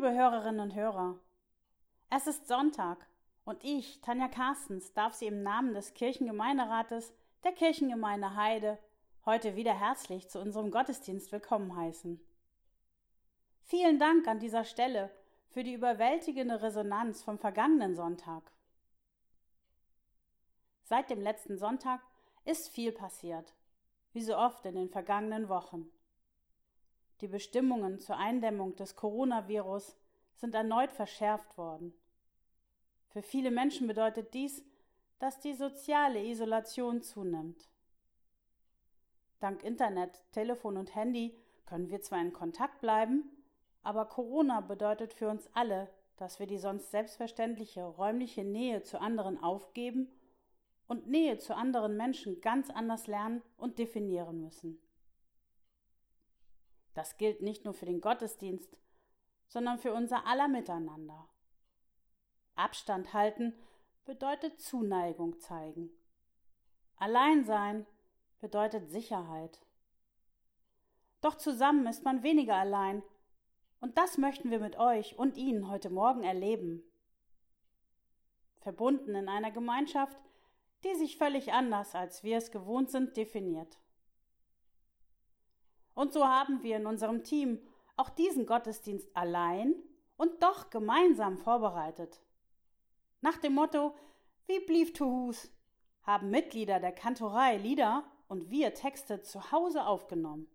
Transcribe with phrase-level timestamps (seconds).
[0.00, 1.18] Liebe Hörerinnen und Hörer,
[2.08, 3.04] es ist Sonntag
[3.44, 8.78] und ich, Tanja Carstens, darf Sie im Namen des Kirchengemeinderates der Kirchengemeinde Heide
[9.26, 12.24] heute wieder herzlich zu unserem Gottesdienst willkommen heißen.
[13.64, 15.10] Vielen Dank an dieser Stelle
[15.48, 18.52] für die überwältigende Resonanz vom vergangenen Sonntag.
[20.84, 22.00] Seit dem letzten Sonntag
[22.44, 23.52] ist viel passiert,
[24.12, 25.90] wie so oft in den vergangenen Wochen.
[27.20, 29.96] Die Bestimmungen zur Eindämmung des Coronavirus
[30.36, 31.92] sind erneut verschärft worden.
[33.08, 34.64] Für viele Menschen bedeutet dies,
[35.18, 37.68] dass die soziale Isolation zunimmt.
[39.40, 41.36] Dank Internet, Telefon und Handy
[41.66, 43.24] können wir zwar in Kontakt bleiben,
[43.82, 49.42] aber Corona bedeutet für uns alle, dass wir die sonst selbstverständliche räumliche Nähe zu anderen
[49.42, 50.08] aufgeben
[50.86, 54.80] und Nähe zu anderen Menschen ganz anders lernen und definieren müssen.
[56.98, 58.76] Das gilt nicht nur für den Gottesdienst,
[59.46, 61.28] sondern für unser aller Miteinander.
[62.56, 63.54] Abstand halten
[64.04, 65.92] bedeutet Zuneigung zeigen.
[66.96, 67.86] Alleinsein
[68.40, 69.64] bedeutet Sicherheit.
[71.20, 73.04] Doch zusammen ist man weniger allein,
[73.78, 76.82] und das möchten wir mit euch und Ihnen heute Morgen erleben.
[78.58, 80.18] Verbunden in einer Gemeinschaft,
[80.82, 83.78] die sich völlig anders, als wir es gewohnt sind, definiert.
[85.98, 87.58] Und so haben wir in unserem Team
[87.96, 89.74] auch diesen Gottesdienst allein
[90.16, 92.20] und doch gemeinsam vorbereitet.
[93.20, 93.96] Nach dem Motto
[94.46, 95.50] Wie blieb to Hus
[96.02, 100.46] haben Mitglieder der Kantorei Lieder und wir Texte zu Hause aufgenommen.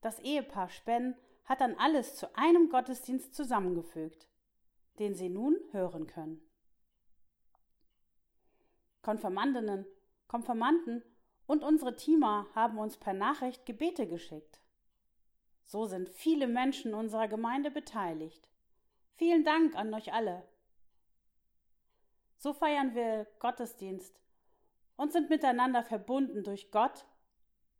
[0.00, 4.26] Das Ehepaar Spenn hat dann alles zu einem Gottesdienst zusammengefügt,
[5.00, 6.40] den Sie nun hören können.
[9.02, 9.84] Konfirmandinnen,
[10.28, 11.02] Konfirmanden
[11.46, 14.60] und unsere Teamer haben uns per Nachricht Gebete geschickt.
[15.64, 18.48] So sind viele Menschen unserer Gemeinde beteiligt.
[19.16, 20.46] Vielen Dank an euch alle.
[22.36, 24.20] So feiern wir Gottesdienst
[24.96, 27.06] und sind miteinander verbunden durch Gott,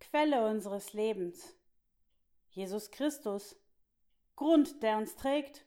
[0.01, 1.55] Quelle unseres Lebens,
[2.51, 3.57] Jesus Christus,
[4.37, 5.65] Grund, der uns trägt,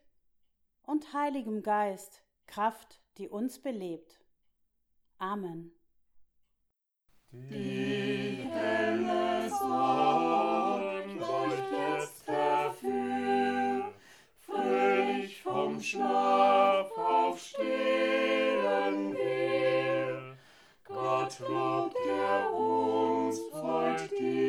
[0.83, 4.19] und Heiligem Geist, Kraft, die uns belebt.
[5.17, 5.76] Amen.
[7.31, 11.65] Die helle Sonne leuchtet
[11.99, 13.93] jetzt verführt,
[14.39, 17.65] fröhlich vom Schlaf aufstehen
[19.13, 20.37] will.
[20.85, 24.46] Gott lobt, der uns heut diese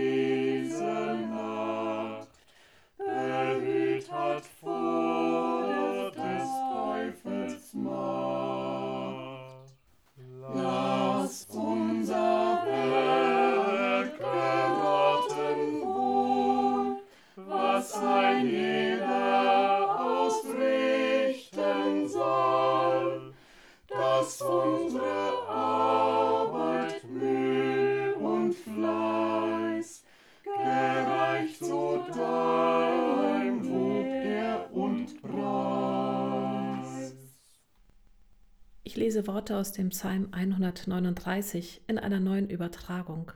[38.98, 43.30] lese Worte aus dem Psalm 139 in einer neuen Übertragung.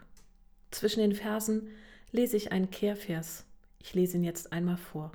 [0.72, 1.68] Zwischen den Versen
[2.10, 3.46] lese ich einen Kehrvers.
[3.78, 5.12] Ich lese ihn jetzt einmal vor.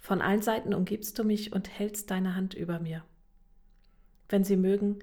[0.00, 3.04] Von allen Seiten umgibst du mich und hältst deine Hand über mir.
[4.28, 4.98] Wenn Sie mögen,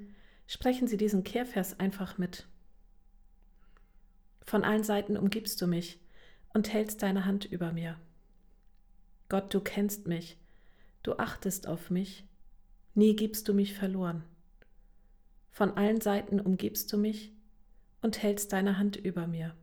[0.45, 2.47] sprechen Sie diesen Kehrvers einfach mit.
[4.43, 6.01] Von allen Seiten umgibst du mich
[6.53, 7.97] und hältst deine Hand über mir.
[9.29, 10.37] Gott, du kennst mich,
[11.01, 12.25] du achtest auf mich,
[12.97, 14.23] nie gibst du mich verloren.
[15.51, 17.31] Von allen Seiten umgibst du mich
[18.01, 19.55] und hältst deine Hand über mir.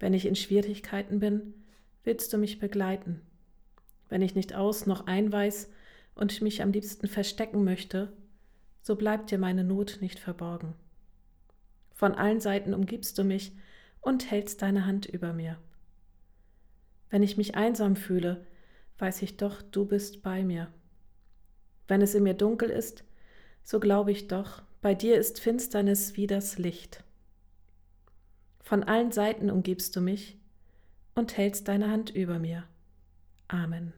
[0.00, 1.54] Wenn ich in Schwierigkeiten bin,
[2.04, 3.20] willst du mich begleiten.
[4.08, 5.70] Wenn ich nicht aus noch ein weiß
[6.14, 8.12] und mich am liebsten verstecken möchte,
[8.80, 10.74] so bleibt dir meine Not nicht verborgen.
[11.92, 13.52] Von allen Seiten umgibst du mich
[14.00, 15.58] und hältst deine Hand über mir.
[17.10, 18.46] Wenn ich mich einsam fühle,
[18.98, 20.72] weiß ich doch, du bist bei mir.
[21.88, 23.02] Wenn es in mir dunkel ist,
[23.64, 27.02] so glaube ich doch, bei dir ist Finsternis wie das Licht.
[28.60, 30.38] Von allen Seiten umgibst du mich
[31.14, 32.64] und hältst deine Hand über mir.
[33.48, 33.94] Amen.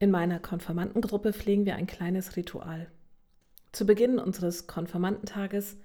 [0.00, 2.90] In meiner Konfirmandengruppe pflegen wir ein kleines Ritual.
[3.72, 5.76] Zu Beginn unseres Konfirmandentages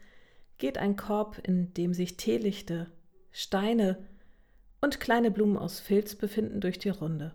[0.57, 2.89] geht ein Korb, in dem sich Teelichte,
[3.31, 3.97] Steine
[4.81, 7.33] und kleine Blumen aus Filz befinden, durch die Runde.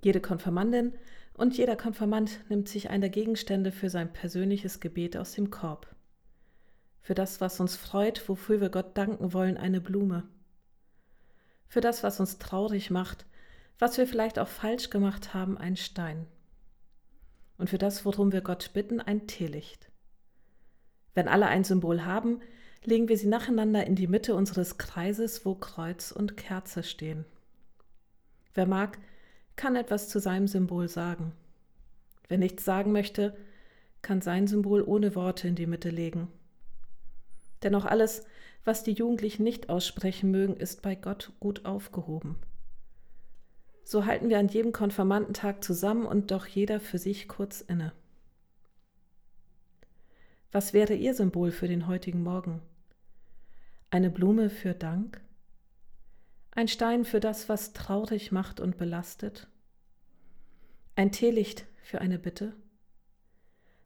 [0.00, 0.94] Jede Konfirmandin
[1.34, 5.94] und jeder Konfirmand nimmt sich eine der Gegenstände für sein persönliches Gebet aus dem Korb.
[7.00, 10.28] Für das, was uns freut, wofür wir Gott danken wollen, eine Blume.
[11.66, 13.26] Für das, was uns traurig macht,
[13.78, 16.26] was wir vielleicht auch falsch gemacht haben, ein Stein.
[17.56, 19.90] Und für das, worum wir Gott bitten, ein Teelicht.
[21.14, 22.40] Wenn alle ein Symbol haben,
[22.84, 27.24] legen wir sie nacheinander in die Mitte unseres Kreises, wo Kreuz und Kerze stehen.
[28.54, 28.98] Wer mag,
[29.58, 31.32] kann etwas zu seinem Symbol sagen.
[32.28, 33.36] Wer nichts sagen möchte,
[34.00, 36.28] kann sein Symbol ohne Worte in die Mitte legen.
[37.62, 38.24] Denn auch alles,
[38.64, 42.36] was die Jugendlichen nicht aussprechen mögen, ist bei Gott gut aufgehoben.
[43.82, 47.92] So halten wir an jedem Konfirmandentag zusammen und doch jeder für sich kurz inne.
[50.52, 52.62] Was wäre Ihr Symbol für den heutigen Morgen?
[53.90, 55.20] Eine Blume für Dank?
[56.58, 59.46] Ein Stein für das, was traurig macht und belastet?
[60.96, 62.52] Ein Teelicht für eine Bitte?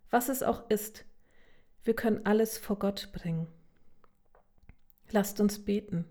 [0.08, 1.04] Was es auch ist,
[1.84, 3.46] wir können alles vor Gott bringen.
[5.10, 6.06] Lasst uns beten.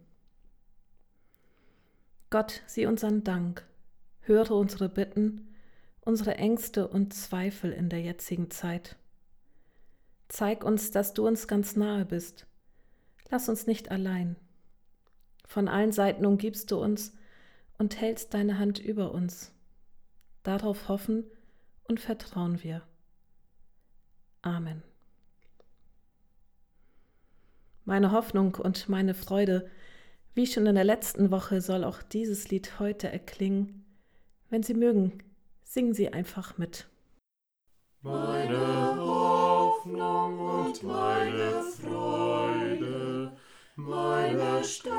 [2.29, 3.65] Gott, sieh unseren Dank,
[4.19, 5.55] höre unsere Bitten,
[6.01, 8.97] unsere Ängste und Zweifel in der jetzigen Zeit.
[10.27, 12.45] Zeig uns, dass du uns ganz nahe bist.
[13.31, 14.35] Lass uns nicht allein.
[15.51, 17.12] Von allen Seiten umgibst du uns
[17.77, 19.51] und hältst deine Hand über uns.
[20.44, 21.25] Darauf hoffen
[21.83, 22.83] und vertrauen wir.
[24.42, 24.81] Amen.
[27.83, 29.69] Meine Hoffnung und meine Freude,
[30.36, 33.83] wie schon in der letzten Woche, soll auch dieses Lied heute erklingen.
[34.50, 35.21] Wenn Sie mögen,
[35.65, 36.88] singen Sie einfach mit.
[38.03, 43.20] Meine Hoffnung und meine Freude,
[43.75, 44.95] meine Stärke,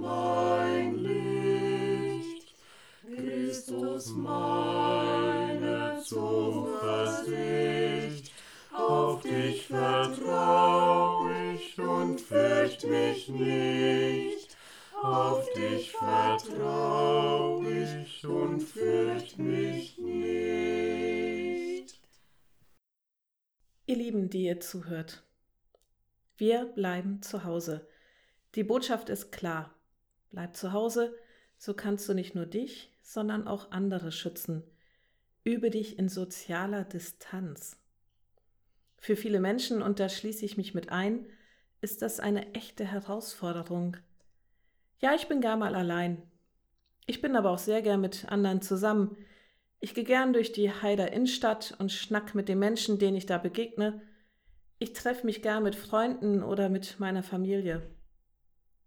[0.00, 2.54] mein Licht,
[3.04, 7.34] Christus meine Zuversicht,
[8.72, 14.56] auf dich vertrau ich und fürcht mich nicht,
[15.02, 20.84] auf dich vertrau ich und fürcht mich nicht.
[23.86, 25.22] Ihr Lieben, die ihr zuhört,
[26.36, 27.86] wir bleiben zu Hause.
[28.54, 29.74] Die Botschaft ist klar.
[30.30, 31.14] Bleib zu Hause,
[31.56, 34.64] so kannst du nicht nur dich, sondern auch andere schützen.
[35.44, 37.78] Übe dich in sozialer Distanz.
[38.96, 41.26] Für viele Menschen, und da schließe ich mich mit ein,
[41.80, 43.98] ist das eine echte Herausforderung.
[45.00, 46.22] Ja, ich bin gar mal allein.
[47.06, 49.16] Ich bin aber auch sehr gern mit anderen zusammen.
[49.80, 53.36] Ich gehe gern durch die Heider Innenstadt und schnack mit den Menschen, denen ich da
[53.36, 54.00] begegne.
[54.84, 57.90] Ich treffe mich gern mit Freunden oder mit meiner Familie.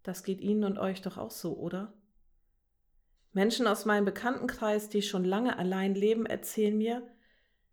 [0.04, 1.92] Das geht Ihnen und euch doch auch so, oder?
[3.32, 7.02] Menschen aus meinem Bekanntenkreis, die schon lange allein leben, erzählen mir,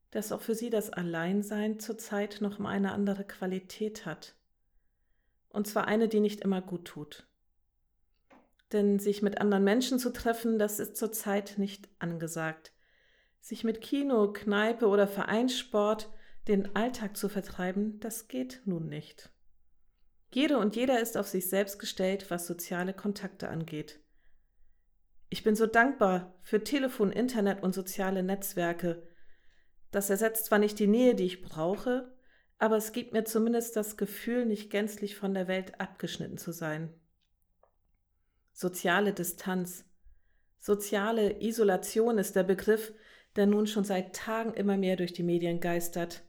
[0.10, 4.34] dass auch für sie das Alleinsein zurzeit noch mal eine andere Qualität hat.
[5.50, 7.28] Und zwar eine, die nicht immer gut tut.
[8.72, 12.72] Denn sich mit anderen Menschen zu treffen, das ist zurzeit nicht angesagt.
[13.40, 16.10] Sich mit Kino, Kneipe oder Vereinssport
[16.48, 19.32] den Alltag zu vertreiben, das geht nun nicht.
[20.32, 24.00] Jede und jeder ist auf sich selbst gestellt, was soziale Kontakte angeht.
[25.30, 29.08] Ich bin so dankbar für Telefon, Internet und soziale Netzwerke,
[29.96, 32.14] das ersetzt zwar nicht die Nähe, die ich brauche,
[32.58, 36.94] aber es gibt mir zumindest das Gefühl, nicht gänzlich von der Welt abgeschnitten zu sein.
[38.52, 39.86] Soziale Distanz.
[40.60, 42.94] Soziale Isolation ist der Begriff,
[43.38, 46.24] der nun schon seit Tagen immer mehr durch die Medien geistert.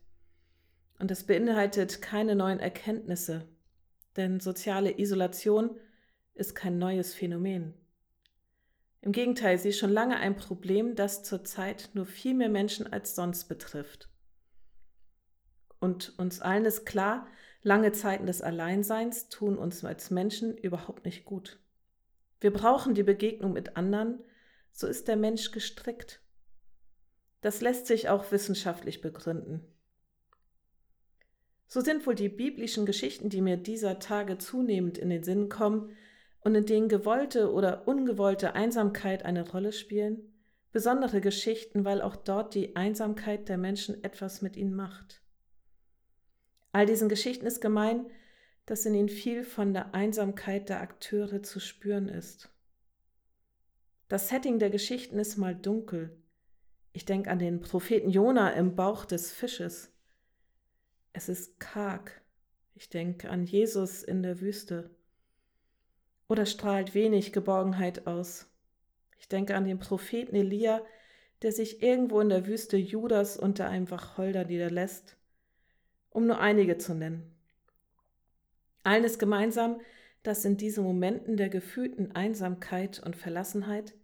[0.99, 3.47] Und es beinhaltet keine neuen Erkenntnisse,
[4.17, 5.79] denn soziale Isolation
[6.35, 7.75] ist kein neues Phänomen.
[9.03, 13.15] Im Gegenteil, sie ist schon lange ein Problem, das zurzeit nur viel mehr Menschen als
[13.15, 14.09] sonst betrifft.
[15.79, 17.29] Und uns allen ist klar,
[17.63, 21.61] lange Zeiten des Alleinseins tun uns als Menschen überhaupt nicht gut.
[22.41, 24.23] Wir brauchen die Begegnung mit anderen,
[24.73, 26.21] so ist der Mensch gestrickt.
[27.43, 29.65] Das lässt sich auch wissenschaftlich begründen.
[31.67, 35.91] So sind wohl die biblischen Geschichten, die mir dieser Tage zunehmend in den Sinn kommen,
[36.47, 40.33] und in denen gewollte oder ungewollte Einsamkeit eine Rolle spielen,
[40.71, 45.23] besondere Geschichten, weil auch dort die Einsamkeit der Menschen etwas mit ihnen macht.
[46.71, 48.07] All diesen Geschichten ist gemein,
[48.65, 52.49] dass in ihnen viel von der Einsamkeit der Akteure zu spüren ist.
[54.07, 56.17] Das Setting der Geschichten ist mal dunkel.
[56.93, 59.93] Ich denke an den Propheten Jona im Bauch des Fisches.
[61.17, 62.21] Es ist karg.
[62.75, 64.91] Ich denke an Jesus in der Wüste
[66.29, 68.51] oder strahlt wenig Geborgenheit aus.
[69.19, 70.83] Ich denke an den Propheten Elia,
[71.41, 75.17] der sich irgendwo in der Wüste Judas unter einem Wacholder niederlässt,
[76.11, 77.35] um nur einige zu nennen.
[78.83, 79.81] Allen ist gemeinsam,
[80.23, 83.95] dass in diesen Momenten der gefühlten Einsamkeit und Verlassenheit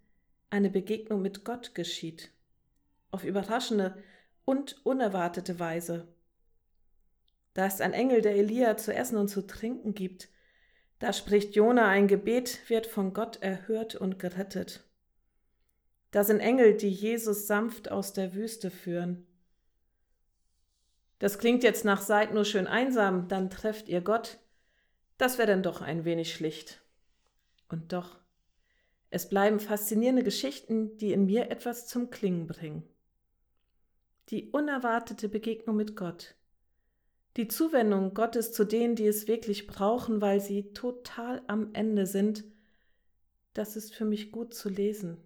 [0.49, 2.31] eine Begegnung mit Gott geschieht,
[3.11, 4.02] auf überraschende
[4.47, 6.09] und unerwartete Weise.
[7.54, 10.28] Da ist ein Engel, der Elia zu essen und zu trinken gibt.
[10.99, 14.85] Da spricht Jona ein Gebet, wird von Gott erhört und gerettet.
[16.12, 19.26] Da sind Engel, die Jesus sanft aus der Wüste führen.
[21.18, 24.38] Das klingt jetzt nach seid nur schön einsam, dann trefft ihr Gott.
[25.18, 26.82] Das wäre dann doch ein wenig schlicht.
[27.68, 28.18] Und doch,
[29.11, 32.82] es bleiben faszinierende Geschichten, die in mir etwas zum Klingen bringen.
[34.30, 36.35] Die unerwartete Begegnung mit Gott.
[37.37, 42.45] Die Zuwendung Gottes zu denen, die es wirklich brauchen, weil sie total am Ende sind,
[43.55, 45.17] das ist für mich gut zu lesen.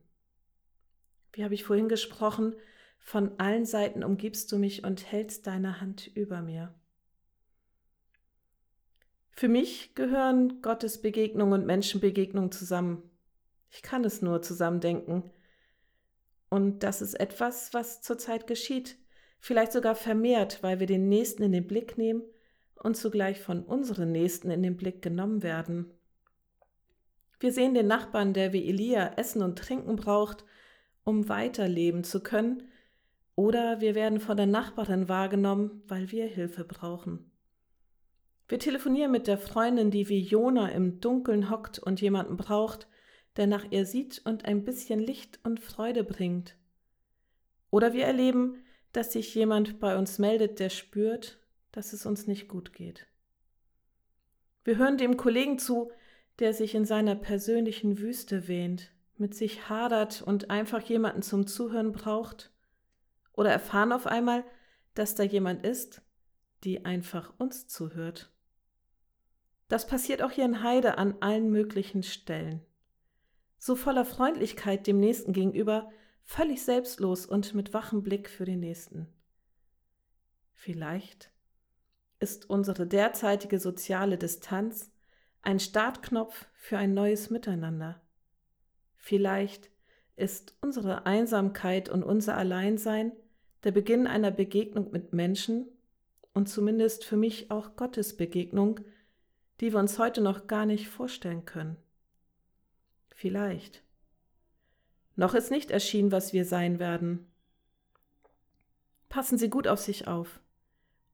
[1.33, 2.55] Wie habe ich vorhin gesprochen,
[2.99, 6.75] von allen Seiten umgibst du mich und hältst deine Hand über mir.
[9.31, 13.03] Für mich gehören Gottes Begegnung und Menschenbegegnung zusammen.
[13.71, 15.31] Ich kann es nur zusammendenken.
[16.49, 18.97] Und das ist etwas, was zurzeit geschieht,
[19.47, 22.23] vielleicht sogar vermehrt, weil wir den Nächsten in den Blick nehmen
[22.83, 25.93] und zugleich von unseren Nächsten in den Blick genommen werden.
[27.39, 30.45] Wir sehen den Nachbarn, der wie Elia Essen und Trinken braucht,
[31.05, 32.65] um weiterleben zu können,
[33.37, 37.31] oder wir werden von der Nachbarin wahrgenommen, weil wir Hilfe brauchen.
[38.49, 42.89] Wir telefonieren mit der Freundin, die wie Jona im Dunkeln hockt und jemanden braucht,
[43.37, 46.57] der nach ihr sieht und ein bisschen Licht und Freude bringt.
[47.71, 48.65] Oder wir erleben,
[48.97, 51.39] dass sich jemand bei uns meldet, der spürt,
[51.71, 53.07] dass es uns nicht gut geht.
[54.65, 55.93] Wir hören dem Kollegen zu,
[56.39, 61.93] der sich in seiner persönlichen Wüste wähnt, mit sich hadert und einfach jemanden zum Zuhören
[61.93, 62.51] braucht.
[63.35, 64.45] Oder erfahren auf einmal,
[64.95, 66.01] dass da jemand ist,
[66.65, 68.33] die einfach uns zuhört.
[69.69, 72.63] Das passiert auch hier in Heide an allen möglichen Stellen.
[73.59, 75.91] So voller Freundlichkeit dem Nächsten gegenüber,
[76.27, 79.07] völlig selbstlos und mit wachem Blick für den Nächsten.
[80.53, 81.31] Vielleicht
[82.19, 84.93] ist unsere derzeitige soziale Distanz
[85.43, 88.03] ein Startknopf für ein neues Miteinander.
[88.97, 89.71] Vielleicht
[90.17, 93.13] ist unsere Einsamkeit und unser Alleinsein
[93.63, 95.69] der Beginn einer Begegnung mit Menschen
[96.33, 98.81] und zumindest für mich auch Gottes Begegnung,
[99.61, 101.77] die wir uns heute noch gar nicht vorstellen können.
[103.15, 103.86] Vielleicht.
[105.17, 107.27] Noch ist nicht erschienen, was wir sein werden.
[109.09, 110.41] Passen Sie gut auf sich auf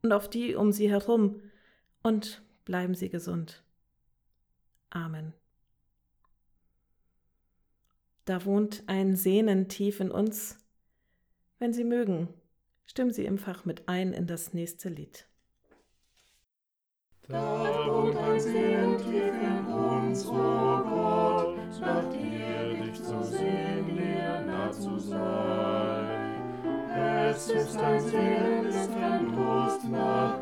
[0.03, 1.41] und auf die um Sie herum
[2.03, 3.63] und bleiben Sie gesund.
[4.91, 5.33] Amen.
[8.25, 10.59] Da wohnt ein Sehnen tief in uns.
[11.59, 12.29] Wenn Sie mögen,
[12.87, 15.27] stimmen Sie im Fach mit ein in das nächste Lied.
[17.29, 22.22] Da wohnt ein Sehnen tief in uns, oh Gott, nach dir
[25.13, 26.03] nah
[26.93, 27.31] zu sein.
[27.31, 30.39] Es ist ein Sehnen, ist ein Durst nach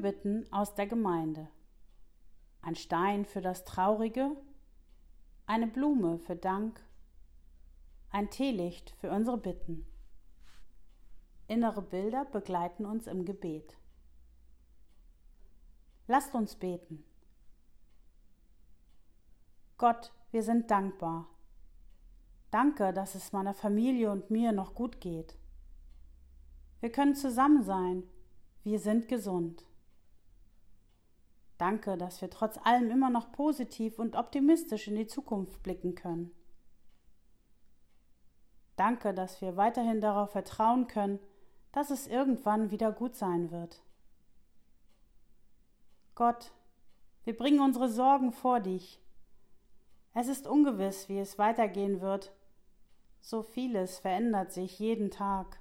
[0.00, 1.46] Fürbitten aus der Gemeinde.
[2.62, 4.34] Ein Stein für das Traurige,
[5.44, 6.82] eine Blume für Dank,
[8.08, 9.84] ein Teelicht für unsere Bitten.
[11.48, 13.76] Innere Bilder begleiten uns im Gebet.
[16.06, 17.04] Lasst uns beten.
[19.76, 21.28] Gott, wir sind dankbar.
[22.50, 25.36] Danke, dass es meiner Familie und mir noch gut geht.
[26.80, 28.04] Wir können zusammen sein,
[28.64, 29.66] wir sind gesund.
[31.60, 36.30] Danke, dass wir trotz allem immer noch positiv und optimistisch in die Zukunft blicken können.
[38.76, 41.18] Danke, dass wir weiterhin darauf vertrauen können,
[41.70, 43.82] dass es irgendwann wieder gut sein wird.
[46.14, 46.50] Gott,
[47.24, 48.98] wir bringen unsere Sorgen vor dich.
[50.14, 52.32] Es ist ungewiss, wie es weitergehen wird.
[53.20, 55.60] So vieles verändert sich jeden Tag.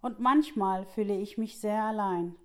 [0.00, 2.36] Und manchmal fühle ich mich sehr allein.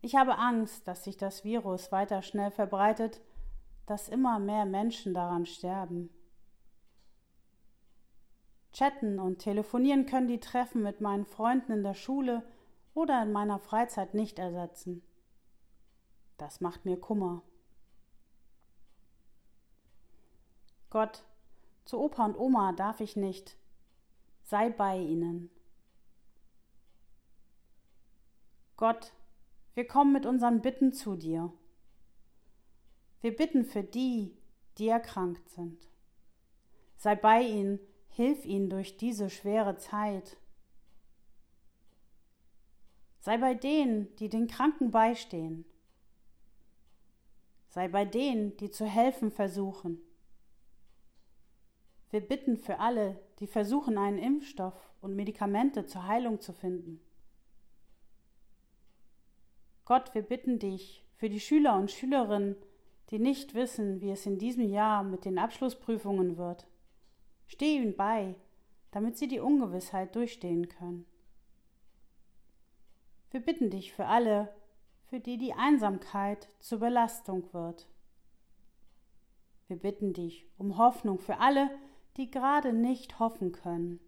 [0.00, 3.20] Ich habe Angst, dass sich das Virus weiter schnell verbreitet,
[3.86, 6.10] dass immer mehr Menschen daran sterben.
[8.72, 12.44] Chatten und telefonieren können die Treffen mit meinen Freunden in der Schule
[12.94, 15.02] oder in meiner Freizeit nicht ersetzen.
[16.36, 17.42] Das macht mir Kummer.
[20.90, 21.24] Gott,
[21.84, 23.56] zu Opa und Oma darf ich nicht.
[24.42, 25.50] Sei bei ihnen.
[28.76, 29.12] Gott,
[29.78, 31.52] wir kommen mit unseren Bitten zu dir.
[33.20, 34.36] Wir bitten für die,
[34.76, 35.88] die erkrankt sind.
[36.96, 40.36] Sei bei ihnen, hilf ihnen durch diese schwere Zeit.
[43.20, 45.64] Sei bei denen, die den Kranken beistehen.
[47.68, 50.00] Sei bei denen, die zu helfen versuchen.
[52.10, 57.00] Wir bitten für alle, die versuchen, einen Impfstoff und Medikamente zur Heilung zu finden.
[59.88, 62.56] Gott, wir bitten dich für die Schüler und Schülerinnen,
[63.08, 66.66] die nicht wissen, wie es in diesem Jahr mit den Abschlussprüfungen wird.
[67.46, 68.34] Steh ihnen bei,
[68.90, 71.06] damit sie die Ungewissheit durchstehen können.
[73.30, 74.54] Wir bitten dich für alle,
[75.06, 77.88] für die die Einsamkeit zur Belastung wird.
[79.68, 81.70] Wir bitten dich um Hoffnung für alle,
[82.18, 84.00] die gerade nicht hoffen können.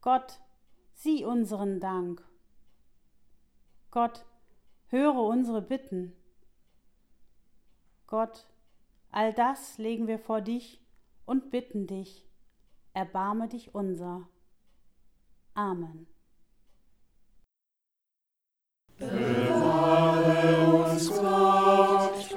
[0.00, 0.40] Gott,
[0.94, 2.26] sieh unseren Dank
[4.00, 4.24] Gott,
[4.90, 6.12] höre unsere Bitten.
[8.06, 8.46] Gott,
[9.10, 10.80] all das legen wir vor dich
[11.26, 12.24] und bitten dich,
[12.92, 14.28] erbarme dich unser.
[15.54, 16.06] Amen.
[18.98, 22.36] Bewahre uns Gott,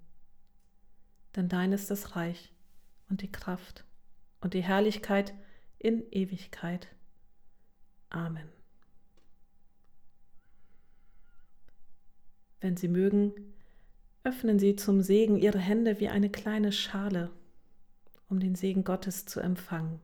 [1.35, 2.51] denn dein ist das Reich
[3.09, 3.85] und die Kraft
[4.41, 5.33] und die Herrlichkeit
[5.77, 6.87] in Ewigkeit.
[8.09, 8.49] Amen.
[12.59, 13.33] Wenn Sie mögen,
[14.23, 17.31] öffnen Sie zum Segen Ihre Hände wie eine kleine Schale,
[18.29, 19.99] um den Segen Gottes zu empfangen.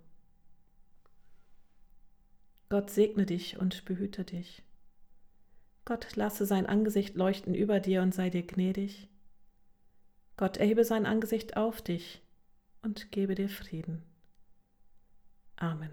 [2.69, 4.63] Gott segne dich und behüte dich.
[5.85, 9.07] Gott lasse sein Angesicht leuchten über dir und sei dir gnädig.
[10.37, 12.21] Gott erhebe sein Angesicht auf dich
[12.83, 14.03] und gebe dir Frieden.
[15.57, 15.89] Amen.